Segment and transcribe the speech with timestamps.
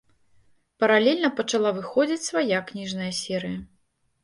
[0.83, 3.57] Паралельна пачала выходзіць свая кніжная серыя.